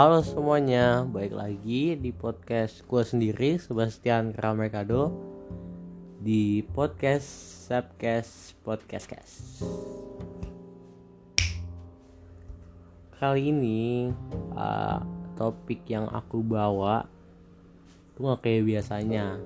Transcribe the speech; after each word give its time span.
Halo 0.00 0.24
semuanya, 0.24 1.04
baik 1.04 1.36
lagi 1.36 1.92
di 1.92 2.08
podcast 2.08 2.80
gue 2.88 3.04
sendiri 3.04 3.60
Sebastian 3.60 4.32
Kramekado 4.32 5.12
di 6.24 6.64
podcast 6.72 7.28
Subcast 7.68 8.56
Podcast 8.64 9.04
Cast. 9.04 9.60
Kali 13.12 13.52
ini 13.52 14.08
uh, 14.56 15.04
topik 15.36 15.84
yang 15.84 16.08
aku 16.08 16.40
bawa 16.40 17.04
tuh 18.16 18.32
gak 18.32 18.48
kayak 18.48 18.72
biasanya. 18.72 19.36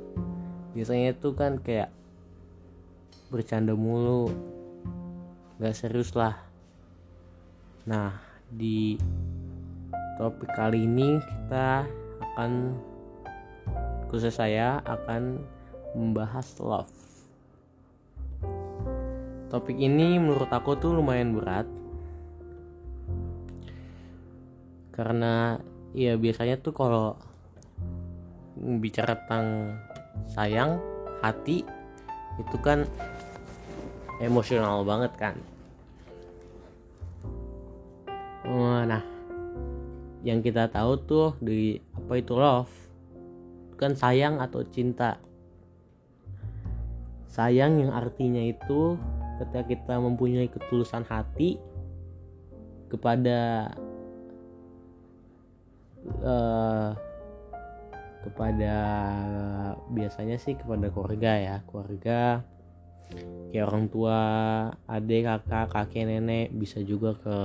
Biasanya 0.70 1.18
itu 1.18 1.34
kan 1.34 1.58
kayak 1.58 1.90
bercanda 3.26 3.74
mulu, 3.74 4.30
gak 5.58 5.74
serius 5.74 6.14
lah. 6.14 6.38
Nah 7.90 8.22
di 8.54 8.94
topik 10.14 10.50
kali 10.54 10.86
ini 10.86 11.18
kita 11.18 11.86
akan 12.34 12.78
khusus 14.06 14.34
saya 14.34 14.78
akan 14.86 15.42
membahas 15.98 16.54
love. 16.62 16.94
Topik 19.50 19.78
ini 19.78 20.18
menurut 20.18 20.50
aku 20.50 20.78
tuh 20.78 20.94
lumayan 20.94 21.34
berat. 21.34 21.66
Karena 24.94 25.58
ya 25.94 26.14
biasanya 26.14 26.58
tuh 26.62 26.74
kalau 26.74 27.18
bicara 28.58 29.18
tentang 29.18 29.78
sayang 30.30 30.78
hati 31.22 31.66
itu 32.38 32.56
kan 32.62 32.86
emosional 34.22 34.86
banget 34.86 35.10
kan. 35.18 35.34
Nah 38.46 39.13
yang 40.24 40.40
kita 40.40 40.72
tahu 40.72 40.96
tuh 41.04 41.28
di 41.38 41.76
apa 41.92 42.12
itu 42.16 42.34
love? 42.34 42.72
Kan 43.76 43.92
sayang 43.92 44.40
atau 44.40 44.64
cinta. 44.64 45.20
Sayang 47.28 47.78
yang 47.84 47.92
artinya 47.92 48.40
itu 48.40 48.96
ketika 49.38 49.62
kita 49.68 49.94
mempunyai 50.00 50.48
ketulusan 50.48 51.04
hati 51.04 51.60
kepada 52.88 53.68
uh, 56.22 56.94
kepada 58.24 58.76
biasanya 59.92 60.40
sih 60.40 60.56
kepada 60.56 60.88
keluarga 60.88 61.32
ya 61.36 61.56
keluarga 61.68 62.40
kayak 63.52 63.68
orang 63.68 63.86
tua 63.92 64.18
adik 64.88 65.28
kakak 65.28 65.68
kakek 65.68 66.08
nenek 66.08 66.48
bisa 66.56 66.80
juga 66.80 67.12
ke 67.20 67.36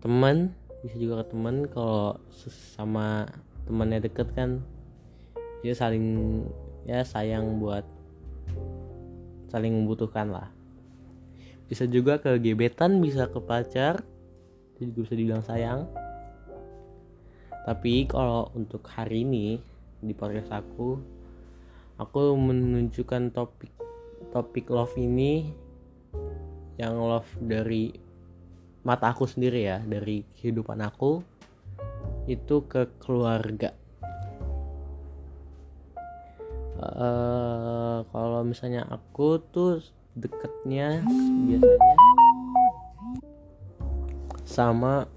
teman 0.00 0.52
bisa 0.84 0.96
juga 1.00 1.24
ke 1.24 1.34
teman 1.34 1.66
kalau 1.66 2.20
sama 2.74 3.26
temannya 3.66 4.06
deket 4.06 4.30
kan 4.36 4.62
dia 5.64 5.74
saling 5.74 6.46
ya 6.86 7.02
sayang 7.02 7.58
buat 7.58 7.82
saling 9.50 9.74
membutuhkan 9.74 10.30
lah. 10.30 10.48
Bisa 11.66 11.88
juga 11.90 12.22
ke 12.22 12.38
gebetan 12.38 13.02
bisa 13.02 13.26
ke 13.26 13.42
pacar 13.42 14.06
itu 14.76 14.92
juga 14.92 15.10
bisa 15.10 15.14
dibilang 15.18 15.42
sayang. 15.42 15.90
Tapi 17.66 18.06
kalau 18.06 18.54
untuk 18.54 18.86
hari 18.86 19.26
ini 19.26 19.58
di 19.98 20.14
podcast 20.14 20.54
aku 20.54 21.02
aku 21.98 22.36
menunjukkan 22.38 23.34
topik 23.34 23.72
topik 24.30 24.70
love 24.70 24.94
ini 24.94 25.50
yang 26.78 27.00
love 27.00 27.26
dari 27.42 28.05
mata 28.86 29.10
aku 29.10 29.26
sendiri 29.26 29.66
ya 29.66 29.82
dari 29.82 30.22
kehidupan 30.38 30.78
aku 30.78 31.18
itu 32.30 32.62
ke 32.70 32.86
keluarga. 33.02 33.74
Uh, 36.78 38.06
kalau 38.14 38.46
misalnya 38.46 38.86
aku 38.86 39.42
tuh 39.50 39.82
deketnya 40.14 41.02
biasanya 41.50 41.96
sama 44.46 45.10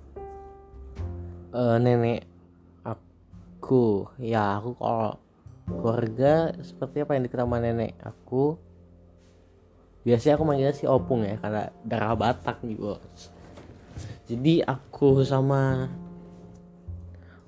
uh, 1.54 1.78
nenek 1.78 2.26
aku. 2.82 4.10
Ya 4.18 4.58
aku 4.58 4.74
kalau 4.82 5.22
keluarga 5.70 6.58
seperti 6.66 7.06
apa 7.06 7.14
yang 7.14 7.24
deket 7.30 7.38
sama 7.38 7.62
nenek 7.62 7.94
aku? 8.02 8.58
Biasanya 10.02 10.42
aku 10.42 10.44
manggilnya 10.48 10.74
si 10.74 10.90
opung 10.90 11.22
ya 11.22 11.38
karena 11.38 11.70
darah 11.86 12.18
batak 12.18 12.66
nih 12.66 12.80
bos 12.80 13.39
jadi 14.30 14.62
aku 14.62 15.26
sama 15.26 15.90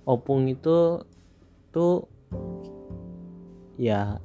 opung 0.01 0.49
itu 0.49 1.05
tuh 1.69 2.09
ya 3.77 4.17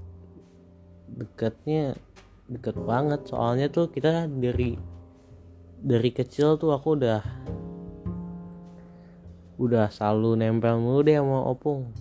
dekatnya 1.12 2.00
deket 2.48 2.80
banget. 2.80 3.28
Soalnya 3.28 3.68
tuh 3.68 3.92
kita 3.92 4.24
dari 4.24 4.72
dari 5.84 6.10
kecil 6.16 6.56
tuh 6.56 6.72
aku 6.72 6.96
udah 6.96 7.20
udah 9.60 9.92
selalu 9.92 10.40
nempel 10.40 10.80
mulu 10.80 11.04
deh 11.04 11.20
sama 11.20 11.44
opung. 11.52 11.92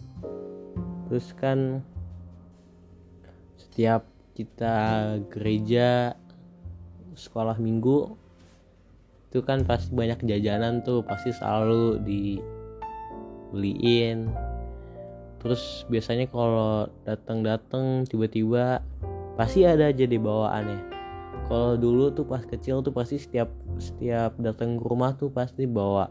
Terus 1.12 1.36
kan 1.36 1.84
setiap 3.60 4.08
kita 4.40 4.76
gereja 5.28 6.16
sekolah 7.12 7.60
minggu 7.60 8.25
itu 9.36 9.44
kan 9.44 9.68
pasti 9.68 9.92
banyak 9.92 10.24
jajanan 10.24 10.80
tuh 10.80 11.04
pasti 11.04 11.36
selalu 11.36 12.00
dibeliin. 13.52 14.32
Terus 15.44 15.84
biasanya 15.92 16.32
kalau 16.32 16.88
datang-datang 17.04 18.08
tiba-tiba 18.08 18.80
pasti 19.36 19.68
ada 19.68 19.92
aja 19.92 20.08
di 20.08 20.16
bawaannya. 20.16 20.96
Kalau 21.52 21.76
dulu 21.76 22.16
tuh 22.16 22.24
pas 22.24 22.48
kecil 22.48 22.80
tuh 22.80 22.96
pasti 22.96 23.20
setiap 23.20 23.52
setiap 23.76 24.40
datang 24.40 24.80
ke 24.80 24.88
rumah 24.88 25.12
tuh 25.20 25.28
pasti 25.28 25.68
bawa 25.68 26.08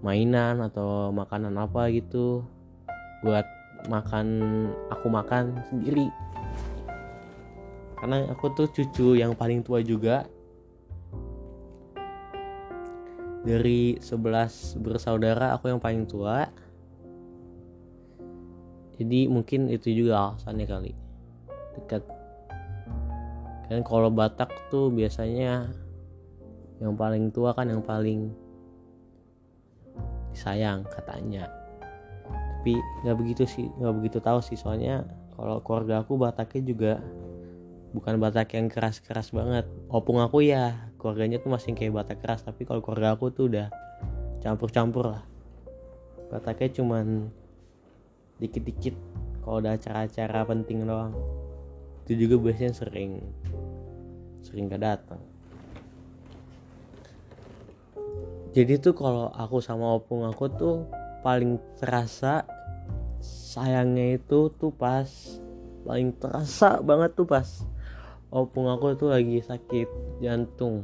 mainan 0.00 0.64
atau 0.64 1.12
makanan 1.12 1.52
apa 1.60 1.92
gitu 1.92 2.48
buat 3.20 3.44
makan 3.92 4.26
aku 4.88 5.12
makan 5.12 5.52
sendiri. 5.68 6.08
Karena 8.00 8.24
aku 8.32 8.56
tuh 8.56 8.72
cucu 8.72 9.20
yang 9.20 9.36
paling 9.36 9.60
tua 9.60 9.84
juga 9.84 10.24
dari 13.44 14.00
11 14.00 14.80
bersaudara 14.80 15.52
aku 15.52 15.68
yang 15.68 15.78
paling 15.78 16.08
tua. 16.08 16.48
Jadi 18.96 19.28
mungkin 19.28 19.68
itu 19.68 19.92
juga 19.92 20.32
alasannya 20.32 20.66
kali. 20.66 20.92
Dekat. 21.76 22.02
Kan 23.68 23.84
kalau 23.84 24.08
Batak 24.08 24.48
tuh 24.72 24.88
biasanya 24.88 25.68
yang 26.80 26.96
paling 26.96 27.28
tua 27.30 27.52
kan 27.52 27.68
yang 27.68 27.84
paling 27.84 28.32
disayang 30.32 30.88
katanya. 30.88 31.44
Tapi 32.60 32.80
nggak 33.04 33.16
begitu 33.20 33.44
sih 33.44 33.68
nggak 33.76 33.94
begitu 34.00 34.18
tahu 34.24 34.40
sih. 34.40 34.56
Soalnya 34.56 35.04
kalau 35.36 35.60
keluarga 35.60 36.00
aku 36.00 36.16
Bataknya 36.16 36.62
juga 36.64 36.92
bukan 37.92 38.16
Batak 38.16 38.56
yang 38.56 38.72
keras-keras 38.72 39.36
banget. 39.36 39.68
Opung 39.92 40.22
aku 40.22 40.40
ya 40.48 40.93
keluarganya 41.04 41.36
tuh 41.36 41.52
masih 41.52 41.76
kayak 41.76 41.92
Batak 41.92 42.24
keras 42.24 42.40
tapi 42.48 42.64
kalau 42.64 42.80
keluarga 42.80 43.12
aku 43.12 43.28
tuh 43.28 43.52
udah 43.52 43.68
campur-campur 44.40 45.12
lah. 45.12 45.20
Bataknya 46.32 46.80
cuman 46.80 47.28
dikit-dikit 48.40 48.96
kalau 49.44 49.60
ada 49.60 49.76
acara-acara 49.76 50.48
penting 50.48 50.88
doang. 50.88 51.12
Itu 52.08 52.16
juga 52.16 52.40
biasanya 52.40 52.72
sering 52.72 53.20
sering 54.40 54.72
gak 54.72 54.80
datang. 54.80 55.20
Jadi 58.56 58.80
tuh 58.80 58.96
kalau 58.96 59.28
aku 59.28 59.60
sama 59.60 60.00
opung 60.00 60.24
aku 60.24 60.48
tuh 60.56 60.88
paling 61.20 61.60
terasa 61.76 62.48
sayangnya 63.20 64.16
itu 64.16 64.48
tuh 64.56 64.72
pas 64.72 65.04
paling 65.84 66.16
terasa 66.16 66.80
banget 66.80 67.12
tuh 67.12 67.28
pas 67.28 67.44
opung 68.32 68.66
aku 68.72 68.96
tuh 68.96 69.12
lagi 69.12 69.38
sakit 69.44 69.86
jantung 70.24 70.82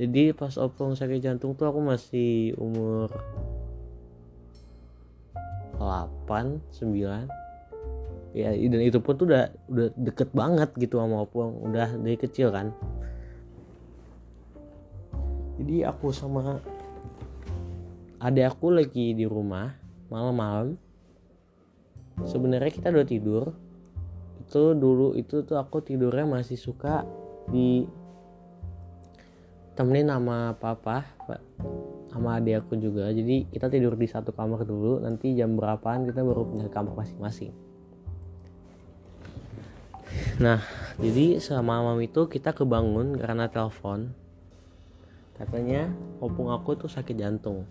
jadi 0.00 0.32
pas 0.32 0.56
opung 0.56 0.96
sakit 0.96 1.20
jantung 1.20 1.52
tuh 1.52 1.68
aku 1.68 1.84
masih 1.84 2.56
umur 2.56 3.12
8 5.76 6.56
9 6.72 7.28
ya 8.32 8.48
dan 8.54 8.80
itu 8.80 8.96
pun 9.02 9.12
tuh 9.18 9.28
udah 9.28 9.52
udah 9.68 9.86
deket 10.00 10.32
banget 10.32 10.72
gitu 10.80 10.96
sama 11.02 11.28
opung 11.28 11.52
udah 11.66 12.00
dari 12.00 12.16
kecil 12.16 12.48
kan. 12.48 12.72
Jadi 15.60 15.84
aku 15.84 16.08
sama 16.14 16.62
adik 18.24 18.56
aku 18.56 18.72
lagi 18.72 19.12
di 19.12 19.28
rumah 19.28 19.76
malam-malam. 20.08 20.80
Sebenarnya 22.24 22.72
kita 22.72 22.88
udah 22.88 23.04
tidur. 23.04 23.44
Itu 24.46 24.72
dulu 24.72 25.12
itu 25.18 25.44
tuh 25.44 25.60
aku 25.60 25.84
tidurnya 25.84 26.24
masih 26.24 26.56
suka 26.56 27.04
di 27.52 27.84
ditemenin 29.80 30.12
sama 30.12 30.52
papa 30.60 31.08
sama 32.12 32.36
adik 32.36 32.60
aku 32.60 32.76
juga. 32.76 33.08
Jadi 33.08 33.48
kita 33.48 33.72
tidur 33.72 33.96
di 33.96 34.04
satu 34.04 34.28
kamar 34.28 34.68
dulu 34.68 35.00
nanti 35.00 35.32
jam 35.32 35.56
berapaan 35.56 36.04
kita 36.04 36.20
baru 36.20 36.44
punya 36.44 36.68
kamar 36.68 36.92
masing-masing. 37.00 37.48
Nah 40.36 40.60
jadi 41.00 41.40
sama 41.40 41.80
malam 41.80 41.96
itu 42.04 42.28
kita 42.28 42.52
kebangun 42.52 43.16
karena 43.16 43.48
telepon. 43.48 44.12
Katanya 45.40 45.88
opung 46.20 46.52
aku 46.52 46.76
tuh 46.76 46.92
sakit 46.92 47.16
jantung. 47.16 47.64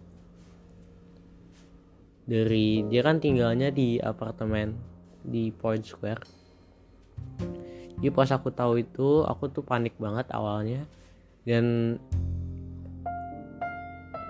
Dari 2.25 2.89
dia 2.89 3.05
kan 3.05 3.21
tinggalnya 3.21 3.69
di 3.69 4.01
apartemen 4.01 4.73
di 5.21 5.53
Point 5.53 5.85
Square. 5.85 6.25
Jadi 8.01 8.09
pas 8.09 8.33
aku 8.33 8.49
tahu 8.49 8.81
itu 8.81 9.21
aku 9.29 9.53
tuh 9.53 9.61
panik 9.61 9.93
banget 10.01 10.25
awalnya 10.33 10.89
dan 11.47 11.95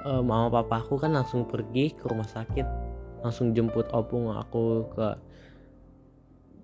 uh, 0.05 0.21
mama 0.23 0.61
papa 0.61 0.83
aku 0.83 1.01
kan 1.01 1.13
langsung 1.13 1.47
pergi 1.47 1.93
ke 1.93 2.05
rumah 2.07 2.27
sakit. 2.27 2.67
Langsung 3.19 3.51
jemput 3.51 3.89
opung 3.91 4.31
aku 4.31 4.87
ke 4.95 5.07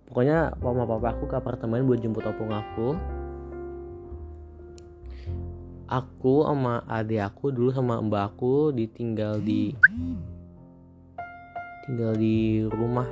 pokoknya 0.07 0.55
mama 0.61 0.87
papa 0.87 1.17
aku 1.17 1.23
ke 1.27 1.35
apartemen 1.35 1.83
buat 1.83 1.99
jemput 1.99 2.23
opung 2.23 2.51
aku. 2.53 2.95
Aku 5.85 6.41
sama 6.49 6.81
adik 6.89 7.21
aku 7.21 7.53
dulu 7.53 7.69
sama 7.69 8.01
mbak 8.01 8.33
aku 8.33 8.73
ditinggal 8.73 9.37
di 9.37 9.77
tinggal 11.85 12.17
di 12.17 12.65
rumah. 12.65 13.05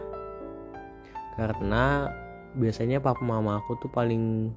Karena 1.38 2.10
biasanya 2.54 3.02
papa 3.02 3.22
mama 3.22 3.62
aku 3.62 3.78
tuh 3.82 3.90
paling 3.90 4.54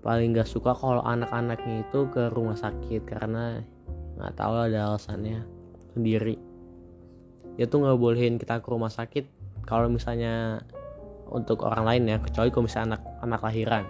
paling 0.00 0.32
gak 0.32 0.48
suka 0.48 0.72
kalau 0.72 1.04
anak-anaknya 1.04 1.84
itu 1.84 2.08
ke 2.08 2.32
rumah 2.32 2.56
sakit 2.56 3.04
karena 3.04 3.60
nggak 4.16 4.36
tahu 4.36 4.54
ada 4.68 4.92
alasannya 4.92 5.44
sendiri. 5.96 6.36
Ya 7.56 7.68
tuh 7.68 7.84
nggak 7.84 8.00
bolehin 8.00 8.36
kita 8.36 8.60
ke 8.60 8.68
rumah 8.68 8.92
sakit 8.92 9.28
kalau 9.64 9.88
misalnya 9.88 10.64
untuk 11.28 11.64
orang 11.64 11.84
lain 11.88 12.02
ya 12.08 12.16
kecuali 12.20 12.48
kalau 12.52 12.64
misalnya 12.68 12.96
anak 12.96 13.02
anak 13.24 13.40
lahiran. 13.44 13.84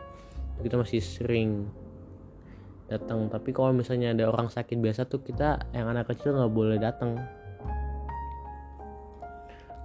Kita 0.63 0.79
masih 0.79 1.03
sering 1.03 1.67
datang 2.91 3.31
tapi 3.31 3.55
kalau 3.55 3.71
misalnya 3.71 4.11
ada 4.11 4.27
orang 4.27 4.51
sakit 4.51 4.77
biasa 4.79 5.07
tuh 5.07 5.23
kita 5.23 5.63
yang 5.75 5.91
anak 5.91 6.11
kecil 6.11 6.35
nggak 6.35 6.55
boleh 6.55 6.79
datang. 6.79 7.19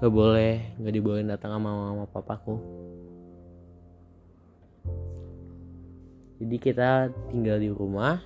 Nggak 0.01 0.13
boleh 0.13 0.53
nggak 0.77 0.93
dibolehin 0.93 1.29
datang 1.29 1.57
sama 1.57 1.69
mama 1.73 2.05
papaku 2.05 2.85
jadi 6.35 6.55
kita 6.59 6.89
tinggal 7.31 7.57
di 7.63 7.71
rumah. 7.71 8.19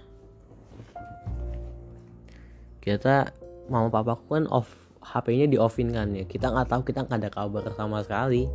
Kita 2.81 3.29
mama 3.69 3.93
papaku 3.93 4.25
kan 4.33 4.45
off 4.49 4.69
HP-nya 5.05 5.45
di 5.45 5.57
offin 5.61 5.93
kan 5.93 6.09
ya. 6.17 6.25
Kita 6.25 6.49
nggak 6.49 6.67
tahu 6.73 6.81
kita 6.89 7.05
nggak 7.05 7.19
ada 7.21 7.29
kabar 7.29 7.63
sama 7.77 8.01
sekali. 8.01 8.49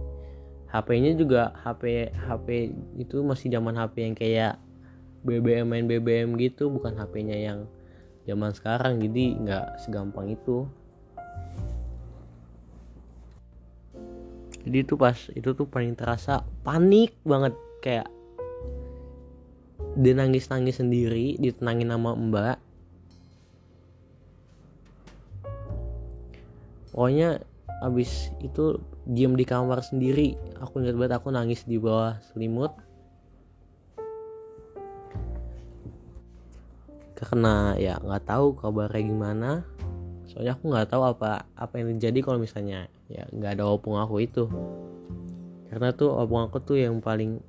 HP-nya 0.74 1.14
juga 1.14 1.54
HP 1.62 2.10
HP 2.10 2.48
itu 2.98 3.22
masih 3.22 3.46
zaman 3.54 3.78
HP 3.78 3.94
yang 4.10 4.16
kayak 4.18 4.54
BBM 5.22 5.66
main 5.70 5.86
BBM 5.86 6.34
gitu 6.34 6.68
bukan 6.68 6.98
HP-nya 6.98 7.38
yang 7.38 7.70
zaman 8.26 8.50
sekarang. 8.50 8.98
Jadi 8.98 9.38
nggak 9.38 9.86
segampang 9.86 10.34
itu. 10.34 10.66
Jadi 14.66 14.78
itu 14.82 14.98
pas 14.98 15.14
itu 15.30 15.48
tuh 15.54 15.68
paling 15.68 15.94
terasa 15.94 16.42
panik 16.66 17.14
banget. 17.22 17.54
Kayak 17.78 18.10
dia 19.94 20.14
nangis 20.14 20.50
nangis 20.50 20.82
sendiri 20.82 21.38
ditenangin 21.38 21.94
sama 21.94 22.18
mbak. 22.18 22.58
Pokoknya 26.94 27.42
abis 27.82 28.30
itu 28.38 28.78
diem 29.06 29.34
di 29.34 29.42
kamar 29.42 29.82
sendiri. 29.82 30.38
Aku 30.62 30.78
ingat 30.78 30.94
banget 30.94 31.12
aku 31.18 31.28
nangis 31.34 31.66
di 31.66 31.78
bawah 31.78 32.18
selimut. 32.30 32.70
Karena 37.18 37.74
ya 37.78 37.98
nggak 37.98 38.24
tahu 38.30 38.54
kabarnya 38.58 39.02
gimana. 39.02 39.50
Soalnya 40.30 40.54
aku 40.58 40.70
nggak 40.70 40.90
tahu 40.90 41.02
apa 41.06 41.46
apa 41.54 41.74
yang 41.78 41.94
terjadi 41.98 42.18
kalau 42.26 42.38
misalnya 42.42 42.90
ya 43.06 43.26
nggak 43.30 43.58
ada 43.58 43.64
opung 43.70 43.98
aku 43.98 44.22
itu. 44.22 44.46
Karena 45.70 45.90
tuh 45.94 46.14
opung 46.14 46.46
aku 46.46 46.62
tuh 46.62 46.78
yang 46.78 47.02
paling 47.02 47.42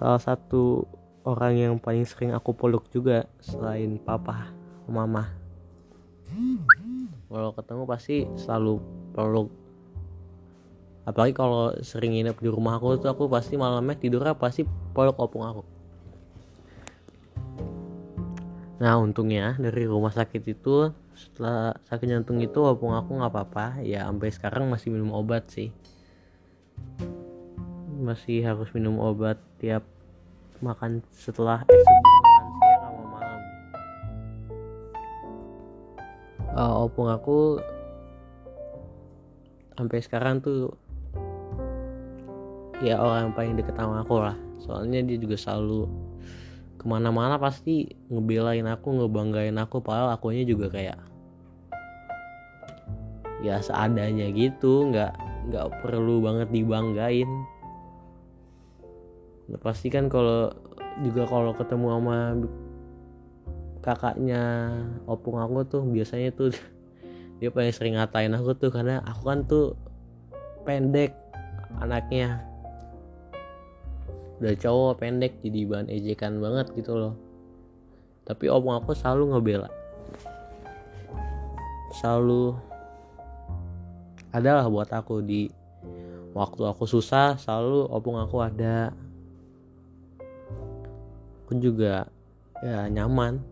salah 0.00 0.16
satu 0.16 0.88
orang 1.28 1.60
yang 1.60 1.74
paling 1.76 2.08
sering 2.08 2.32
aku 2.32 2.56
peluk 2.56 2.88
juga 2.88 3.28
selain 3.44 4.00
papa 4.00 4.48
mama. 4.88 5.28
Kalau 7.28 7.52
ketemu 7.52 7.82
pasti 7.84 8.24
selalu 8.40 8.80
peluk. 9.12 9.52
Apalagi 11.04 11.36
kalau 11.36 11.76
sering 11.84 12.16
nginep 12.16 12.32
di 12.40 12.48
rumah 12.48 12.80
aku 12.80 12.96
tuh 12.96 13.12
aku 13.12 13.28
pasti 13.28 13.60
malamnya 13.60 13.92
tidurnya 13.92 14.32
pasti 14.40 14.64
peluk 14.96 15.20
opung 15.20 15.44
aku. 15.44 15.62
Nah 18.80 18.96
untungnya 18.96 19.52
dari 19.60 19.84
rumah 19.84 20.16
sakit 20.16 20.42
itu 20.48 20.96
setelah 21.12 21.76
sakit 21.92 22.08
jantung 22.08 22.40
itu 22.40 22.56
walaupun 22.56 22.96
aku 22.96 23.20
nggak 23.20 23.32
apa-apa. 23.36 23.84
Ya 23.84 24.08
sampai 24.08 24.32
sekarang 24.32 24.64
masih 24.72 24.96
minum 24.96 25.12
obat 25.12 25.52
sih 25.52 25.68
masih 28.10 28.42
harus 28.42 28.66
minum 28.74 28.98
obat 28.98 29.38
tiap 29.62 29.86
makan 30.58 30.98
setelah 31.14 31.62
eh, 31.62 31.78
makan 31.78 32.46
siang 32.58 32.82
sama 32.82 33.02
malam. 33.06 33.40
Uh, 36.50 36.74
opung 36.90 37.06
aku 37.06 37.62
sampai 39.78 40.02
sekarang 40.02 40.42
tuh 40.42 40.74
ya 42.82 42.98
orang 42.98 43.30
yang 43.30 43.34
paling 43.38 43.54
deket 43.54 43.78
sama 43.78 44.02
aku 44.02 44.18
lah. 44.18 44.34
Soalnya 44.58 45.06
dia 45.06 45.14
juga 45.14 45.38
selalu 45.38 45.86
ke 46.82 46.84
mana-mana 46.90 47.38
pasti 47.38 47.94
ngebelain 48.10 48.66
aku 48.66 48.90
ngebanggain 48.90 49.54
aku. 49.54 49.78
Padahal 49.78 50.18
akunya 50.18 50.42
juga 50.42 50.66
kayak 50.66 50.98
ya 53.46 53.62
seadanya 53.62 54.34
gitu 54.34 54.90
nggak 54.90 55.14
nggak 55.46 55.66
perlu 55.78 56.20
banget 56.20 56.50
dibanggain 56.50 57.30
nah, 59.50 59.60
pasti 59.60 59.90
kan 59.90 60.06
kalau 60.06 60.54
juga 61.02 61.26
kalau 61.26 61.52
ketemu 61.58 61.86
sama 61.98 62.18
kakaknya 63.80 64.42
opung 65.08 65.40
aku 65.40 65.64
tuh 65.66 65.82
biasanya 65.82 66.30
tuh 66.32 66.52
dia 67.42 67.48
paling 67.48 67.72
sering 67.72 67.96
ngatain 67.96 68.32
aku 68.36 68.54
tuh 68.54 68.70
karena 68.70 69.00
aku 69.02 69.22
kan 69.26 69.42
tuh 69.48 69.74
pendek 70.64 71.16
anaknya. 71.80 72.44
Udah 74.40 74.56
cowok 74.56 75.04
pendek 75.04 75.36
jadi 75.44 75.68
bahan 75.68 75.88
ejekan 75.92 76.40
banget 76.40 76.72
gitu 76.76 76.96
loh. 76.96 77.14
Tapi 78.24 78.48
opung 78.48 78.76
aku 78.76 78.96
selalu 78.96 79.36
ngebela. 79.36 79.68
Selalu 82.00 82.56
adalah 84.32 84.64
buat 84.68 84.88
aku. 84.88 85.20
Di 85.20 85.50
waktu 86.32 86.62
aku 86.64 86.88
susah 86.88 87.36
selalu 87.36 87.90
opung 87.90 88.16
aku 88.16 88.40
ada 88.40 88.94
aku 91.50 91.58
juga 91.58 92.06
ya 92.62 92.86
nyaman. 92.86 93.42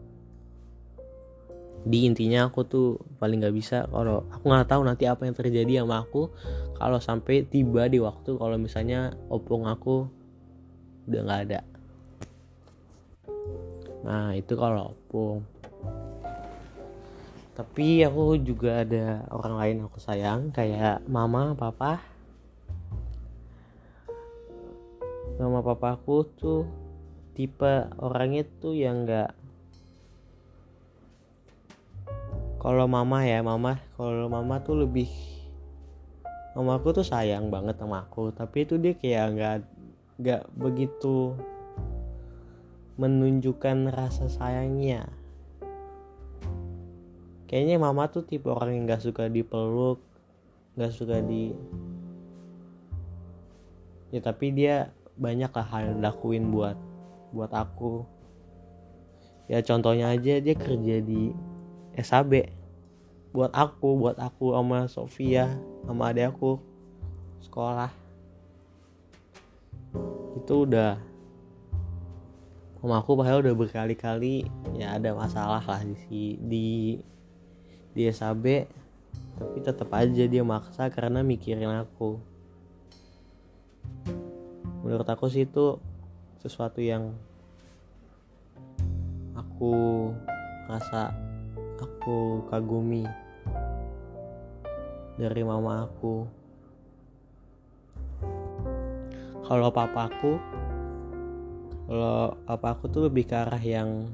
Di 1.82 2.06
intinya 2.06 2.46
aku 2.46 2.62
tuh 2.62 3.02
paling 3.18 3.42
nggak 3.42 3.56
bisa 3.58 3.90
kalau 3.90 4.22
aku 4.30 4.46
nggak 4.46 4.70
tahu 4.70 4.86
nanti 4.86 5.10
apa 5.10 5.26
yang 5.26 5.34
terjadi 5.34 5.82
sama 5.82 6.06
aku 6.06 6.30
kalau 6.78 7.02
sampai 7.02 7.42
tiba 7.42 7.90
di 7.90 7.98
waktu 7.98 8.38
kalau 8.38 8.54
misalnya 8.54 9.18
opung 9.26 9.66
aku 9.66 10.06
udah 11.10 11.20
nggak 11.26 11.42
ada. 11.50 11.60
Nah 14.06 14.30
itu 14.38 14.54
kalau 14.54 14.94
opung. 14.94 15.42
Tapi 17.58 18.06
aku 18.06 18.38
juga 18.38 18.86
ada 18.86 19.26
orang 19.34 19.54
lain 19.58 19.76
aku 19.90 19.98
sayang 19.98 20.54
kayak 20.54 21.02
mama 21.10 21.58
papa. 21.58 21.98
Mama 25.42 25.66
papa 25.66 25.98
aku 25.98 26.22
tuh 26.38 26.62
tipe 27.38 27.86
orangnya 28.02 28.42
tuh 28.58 28.74
yang 28.74 29.06
nggak 29.06 29.30
kalau 32.58 32.90
mama 32.90 33.22
ya 33.22 33.38
mama 33.46 33.78
kalau 33.94 34.26
mama 34.26 34.58
tuh 34.58 34.82
lebih 34.82 35.06
mama 36.58 36.82
aku 36.82 36.98
tuh 36.98 37.06
sayang 37.06 37.46
banget 37.54 37.78
sama 37.78 38.02
aku 38.02 38.34
tapi 38.34 38.66
itu 38.66 38.74
dia 38.82 38.98
kayak 38.98 39.26
nggak 39.38 39.56
gak 40.18 40.42
begitu 40.58 41.38
menunjukkan 42.98 43.94
rasa 43.94 44.26
sayangnya. 44.26 45.06
Kayaknya 47.46 47.78
mama 47.78 48.10
tuh 48.10 48.26
tipe 48.26 48.50
orang 48.50 48.74
yang 48.74 48.84
gak 48.90 49.06
suka 49.06 49.30
dipeluk 49.30 50.02
gak 50.78 50.94
suka 50.94 51.18
di 51.18 51.50
ya 54.14 54.22
tapi 54.22 54.54
dia 54.54 54.94
banyak 55.18 55.50
lah 55.50 55.66
hal 55.66 55.82
yang 55.90 56.00
lakuin 56.00 56.54
buat 56.54 56.78
buat 57.34 57.52
aku. 57.52 58.04
Ya 59.48 59.64
contohnya 59.64 60.12
aja 60.12 60.40
dia 60.40 60.54
kerja 60.54 61.00
di 61.00 61.32
SAB 61.96 62.52
buat 63.32 63.52
aku 63.52 64.00
buat 64.00 64.16
aku 64.16 64.56
sama 64.56 64.88
Sofia 64.88 65.48
sama 65.88 66.12
adik 66.12 66.32
aku 66.36 66.60
sekolah. 67.44 67.92
Itu 70.36 70.68
udah 70.68 71.08
Mama 72.78 73.02
aku 73.02 73.18
padahal 73.18 73.42
udah 73.42 73.58
berkali-kali. 73.58 74.46
Ya 74.78 74.94
ada 74.94 75.10
masalah 75.10 75.58
lah 75.66 75.82
di 75.82 76.38
di 76.38 76.66
di 77.90 78.02
SAB 78.06 78.70
tapi 79.38 79.58
tetap 79.62 79.90
aja 79.94 80.24
dia 80.26 80.42
maksa 80.46 80.86
karena 80.90 81.26
mikirin 81.26 81.70
aku. 81.82 82.22
Menurut 84.86 85.06
aku 85.10 85.26
sih 85.26 85.46
itu 85.46 85.82
sesuatu 86.38 86.78
yang 86.78 87.10
aku 89.34 90.10
rasa 90.70 91.10
aku 91.82 92.46
kagumi 92.46 93.02
dari 95.18 95.42
mama 95.42 95.90
aku. 95.90 96.22
Kalau 99.42 99.72
papaku 99.74 100.38
kalau 101.88 102.36
apa 102.44 102.76
aku 102.76 102.84
tuh 102.92 103.08
lebih 103.08 103.24
ke 103.26 103.34
arah 103.34 103.62
yang 103.64 104.06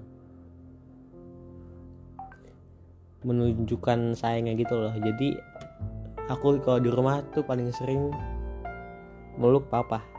menunjukkan 3.26 4.16
sayangnya 4.16 4.56
gitu 4.56 4.80
loh. 4.80 4.94
Jadi 4.96 5.36
aku 6.32 6.56
kalau 6.64 6.80
di 6.80 6.88
rumah 6.88 7.20
tuh 7.36 7.44
paling 7.44 7.68
sering 7.74 8.08
meluk 9.36 9.66
papa 9.68 10.14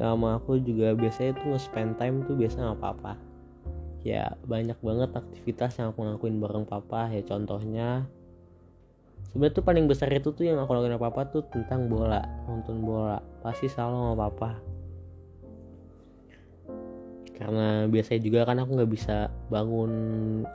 sama 0.00 0.40
aku 0.40 0.56
juga 0.64 0.96
biasanya 0.96 1.36
tuh 1.36 1.52
nge-spend 1.52 2.00
time 2.00 2.24
tuh 2.24 2.32
biasa 2.32 2.56
sama 2.64 2.76
papa. 2.80 3.20
Ya 4.00 4.32
banyak 4.48 4.80
banget 4.80 5.12
aktivitas 5.12 5.76
yang 5.76 5.92
aku 5.92 6.08
ngakuin 6.08 6.40
bareng 6.40 6.64
papa. 6.64 7.12
Ya 7.12 7.20
contohnya 7.20 8.08
sebenarnya 9.30 9.54
tuh 9.60 9.64
paling 9.64 9.84
besar 9.84 10.08
itu 10.08 10.32
tuh 10.32 10.48
yang 10.48 10.56
aku 10.56 10.72
lakuin 10.72 10.96
sama 10.96 11.04
papa 11.12 11.20
tuh 11.28 11.44
tentang 11.52 11.92
bola 11.92 12.24
nonton 12.48 12.80
bola. 12.80 13.20
Pasti 13.44 13.68
selalu 13.68 13.96
sama 14.00 14.16
papa. 14.16 14.50
Karena 17.36 17.84
biasanya 17.88 18.20
juga 18.24 18.40
kan 18.48 18.56
aku 18.60 18.70
nggak 18.80 18.92
bisa 18.92 19.28
bangun 19.52 19.92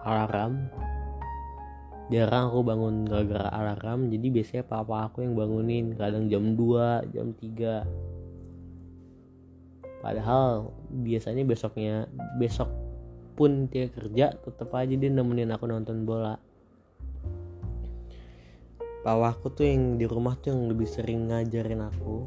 alarm. 0.01 0.73
Jarang 2.09 2.53
aku 2.53 2.61
bangun 2.61 3.09
gara-gara 3.09 3.49
alarm 3.49 4.13
jadi 4.13 4.29
biasanya 4.29 4.63
papa 4.65 5.09
aku 5.09 5.21
yang 5.21 5.37
bangunin. 5.37 5.93
Kadang 5.93 6.33
jam 6.33 6.57
2 6.57 7.13
jam 7.13 7.29
3 7.33 8.14
padahal 10.05 10.69
biasanya 10.93 11.41
besoknya 11.41 12.05
besok 12.37 12.69
pun 13.33 13.65
dia 13.73 13.89
kerja 13.89 14.37
tetap 14.37 14.69
aja 14.77 14.93
dia 14.93 15.09
nemenin 15.09 15.49
aku 15.49 15.65
nonton 15.65 16.05
bola. 16.05 16.37
Papa 19.01 19.33
aku 19.33 19.49
tuh 19.49 19.65
yang 19.65 19.97
di 19.97 20.05
rumah 20.05 20.37
tuh 20.37 20.53
yang 20.53 20.69
lebih 20.69 20.85
sering 20.85 21.29
ngajarin 21.29 21.81
aku. 21.89 22.25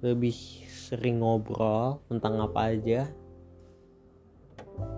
Lebih 0.00 0.36
sering 0.68 1.20
ngobrol 1.20 2.00
tentang 2.08 2.40
apa 2.40 2.60
aja. 2.72 3.08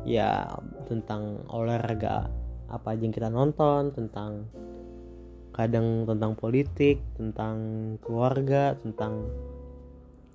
Ya 0.06 0.46
tentang 0.86 1.42
olahraga 1.50 2.30
apa 2.70 2.94
aja 2.94 3.02
yang 3.02 3.14
kita 3.14 3.30
nonton 3.30 3.90
tentang 3.90 4.46
kadang 5.54 6.06
tentang 6.06 6.34
politik 6.34 6.98
tentang 7.14 7.56
keluarga 8.02 8.74
tentang 8.82 9.30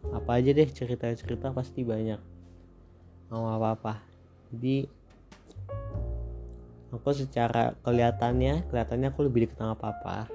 apa 0.09 0.41
aja 0.41 0.49
deh 0.49 0.65
cerita-cerita 0.65 1.53
pasti 1.53 1.85
banyak. 1.85 2.17
Sama 3.29 3.61
apa-apa. 3.61 4.01
Jadi 4.49 4.89
aku 6.91 7.09
secara 7.13 7.77
kelihatannya 7.85 8.67
kelihatannya 8.67 9.07
aku 9.13 9.29
lebih 9.29 9.45
dekat 9.45 9.61
sama 9.61 9.77
papa. 9.77 10.25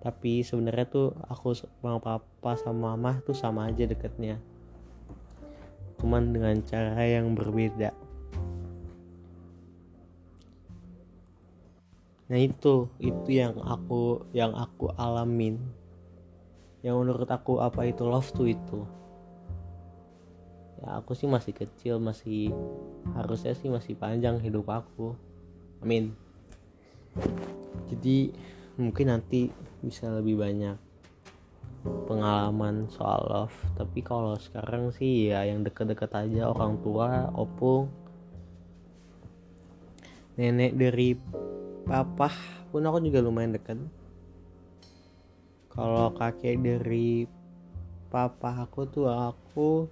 Tapi 0.00 0.40
sebenarnya 0.40 0.86
tuh 0.88 1.12
aku 1.28 1.52
sama 1.58 1.98
papa 1.98 2.52
sama 2.56 2.94
mama 2.94 3.20
tuh 3.26 3.34
sama 3.36 3.68
aja 3.68 3.84
deketnya. 3.84 4.40
Cuman 6.00 6.32
dengan 6.32 6.56
cara 6.64 6.96
yang 7.04 7.36
berbeda. 7.36 7.92
Nah 12.30 12.38
itu 12.38 12.86
itu 13.02 13.28
yang 13.28 13.58
aku 13.58 14.22
yang 14.30 14.54
aku 14.54 14.88
alamin 14.94 15.58
yang 16.80 16.96
menurut 16.96 17.28
aku 17.28 17.60
apa 17.60 17.84
itu 17.84 18.02
love 18.08 18.30
tuh 18.32 18.48
itu. 18.48 18.80
Ya 20.80 20.96
aku 20.96 21.12
sih 21.12 21.28
masih 21.28 21.52
kecil 21.52 22.00
masih 22.00 22.56
harusnya 23.12 23.52
sih 23.52 23.68
masih 23.68 23.92
panjang 23.96 24.40
hidup 24.40 24.68
aku. 24.72 25.12
Amin. 25.84 26.16
Jadi 27.92 28.32
mungkin 28.80 29.12
nanti 29.12 29.52
bisa 29.84 30.08
lebih 30.08 30.40
banyak 30.40 30.76
pengalaman 32.08 32.88
soal 32.88 33.28
love. 33.28 33.56
Tapi 33.76 34.00
kalau 34.00 34.36
sekarang 34.40 34.88
sih 34.92 35.32
ya 35.32 35.44
yang 35.44 35.60
deket-deket 35.60 36.12
aja 36.16 36.48
orang 36.48 36.80
tua 36.80 37.28
opung 37.36 37.92
nenek 40.40 40.72
dari 40.72 41.12
papa 41.84 42.32
pun 42.72 42.80
aku 42.88 43.04
juga 43.04 43.20
lumayan 43.20 43.52
deket 43.52 43.76
kalau 45.70 46.10
kakek 46.14 46.58
dari 46.58 47.24
papa 48.10 48.66
aku 48.66 48.90
tuh 48.90 49.06
aku 49.06 49.86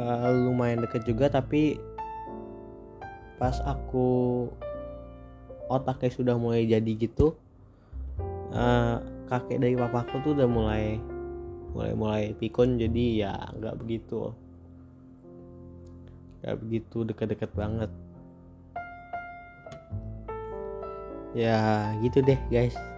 uh, 0.00 0.28
lumayan 0.32 0.80
deket 0.80 1.04
juga 1.04 1.28
tapi 1.28 1.76
pas 3.36 3.60
aku 3.68 4.48
otaknya 5.68 6.08
sudah 6.08 6.36
mulai 6.40 6.64
jadi 6.64 6.88
gitu 6.96 7.36
uh, 8.56 8.96
kakek 9.28 9.60
dari 9.60 9.76
papaku 9.76 10.24
tuh 10.24 10.32
udah 10.32 10.48
mulai 10.48 10.96
mulai 11.76 11.92
mulai 11.92 12.24
pikun 12.40 12.80
jadi 12.80 13.04
ya 13.28 13.34
nggak 13.60 13.76
begitu. 13.84 14.32
Nggak 16.40 16.56
begitu 16.64 16.98
deket-deket 17.04 17.50
banget. 17.52 17.90
Ya 21.36 21.92
gitu 22.00 22.24
deh 22.24 22.40
guys 22.48 22.95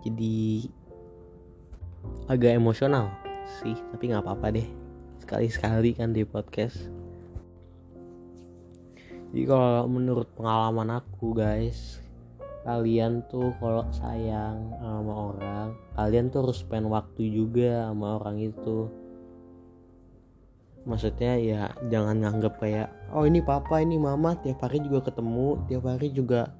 jadi 0.00 0.66
agak 2.30 2.56
emosional 2.56 3.12
sih 3.60 3.76
tapi 3.92 4.12
nggak 4.12 4.24
apa-apa 4.24 4.56
deh. 4.56 4.68
Sekali-sekali 5.20 5.94
kan 5.94 6.16
di 6.16 6.24
podcast. 6.24 6.88
Jadi 9.30 9.42
kalau 9.46 9.86
menurut 9.86 10.26
pengalaman 10.34 10.98
aku 10.98 11.38
guys 11.38 12.02
kalian 12.60 13.24
tuh 13.32 13.56
kalau 13.56 13.88
sayang 13.88 14.68
sama 14.84 15.32
orang 15.32 15.68
kalian 15.96 16.28
tuh 16.28 16.44
harus 16.44 16.60
spend 16.60 16.90
waktu 16.90 17.30
juga 17.30 17.88
sama 17.90 18.18
orang 18.18 18.42
itu. 18.42 18.90
Maksudnya 20.80 21.36
ya 21.36 21.62
jangan 21.92 22.24
nganggep 22.24 22.56
kayak 22.56 22.88
oh 23.12 23.28
ini 23.28 23.44
papa 23.44 23.84
ini 23.84 24.00
mama 24.00 24.34
tiap 24.40 24.64
hari 24.64 24.80
juga 24.80 25.12
ketemu 25.12 25.60
tiap 25.68 25.84
hari 25.84 26.08
juga 26.10 26.50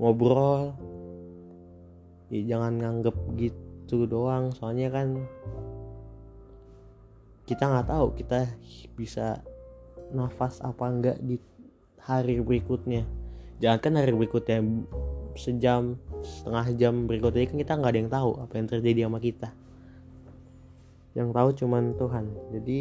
ngobrol 0.00 0.72
ya 2.28 2.56
jangan 2.56 2.80
nganggep 2.80 3.16
gitu 3.36 4.04
doang. 4.04 4.52
Soalnya 4.52 4.88
kan 4.92 5.24
kita 7.48 7.64
nggak 7.64 7.88
tahu 7.88 8.06
kita 8.16 8.44
bisa 8.92 9.40
nafas 10.12 10.60
apa 10.60 10.84
enggak 10.88 11.18
di 11.20 11.40
hari 12.00 12.40
berikutnya. 12.40 13.04
Jangan 13.58 13.78
kan 13.80 13.92
hari 13.96 14.12
berikutnya 14.14 14.60
sejam 15.38 15.96
setengah 16.22 16.66
jam 16.74 16.94
berikutnya 17.06 17.46
kan 17.46 17.56
kita 17.56 17.72
nggak 17.78 17.92
ada 17.92 18.00
yang 18.00 18.12
tahu 18.12 18.30
apa 18.42 18.52
yang 18.56 18.66
terjadi 18.68 19.00
sama 19.08 19.18
kita. 19.20 19.48
Yang 21.16 21.28
tahu 21.34 21.48
cuman 21.64 21.84
Tuhan. 21.96 22.24
Jadi 22.52 22.80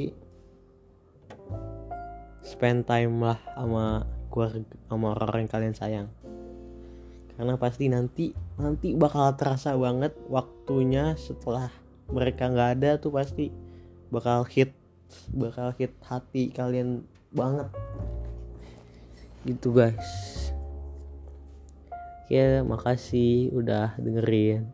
spend 2.48 2.88
time 2.88 3.20
lah 3.20 3.40
sama 3.56 4.08
keluarga 4.32 4.64
sama 4.88 5.08
orang 5.16 5.48
yang 5.48 5.52
kalian 5.52 5.76
sayang 5.76 6.08
karena 7.38 7.56
pasti 7.56 7.86
nanti 7.88 8.34
nanti 8.58 8.98
bakal 8.98 9.32
terasa 9.38 9.78
banget 9.78 10.18
waktunya 10.28 11.14
setelah 11.16 11.70
mereka 12.10 12.50
nggak 12.50 12.82
ada 12.82 12.92
tuh 12.98 13.14
pasti 13.14 13.54
bakal 14.10 14.44
hit 14.50 14.74
bakal 15.32 15.72
hit 15.78 15.94
hati 16.04 16.50
kalian 16.50 17.06
banget 17.32 17.70
gitu 19.46 19.72
guys 19.72 20.38
Oke, 22.28 22.60
makasih 22.68 23.56
udah 23.56 23.96
dengerin. 23.96 24.68